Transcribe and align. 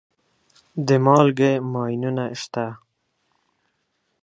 د 0.85 0.89
مالګې 1.05 1.51
ماینونه 1.71 2.25
شته. 2.41 2.65